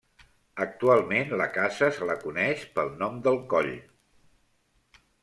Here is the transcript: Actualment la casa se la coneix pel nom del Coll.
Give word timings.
Actualment 0.63 1.35
la 1.41 1.45
casa 1.57 1.89
se 1.97 2.07
la 2.11 2.15
coneix 2.23 2.63
pel 2.79 2.89
nom 3.03 3.21
del 3.29 3.39
Coll. 3.53 3.73